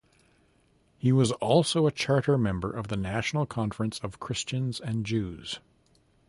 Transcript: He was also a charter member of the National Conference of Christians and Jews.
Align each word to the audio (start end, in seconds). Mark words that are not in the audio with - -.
He 0.97 1.11
was 1.11 1.31
also 1.33 1.85
a 1.85 1.91
charter 1.91 2.35
member 2.35 2.71
of 2.71 2.87
the 2.87 2.97
National 2.97 3.45
Conference 3.45 3.99
of 3.99 4.19
Christians 4.19 4.79
and 4.79 5.05
Jews. 5.05 5.59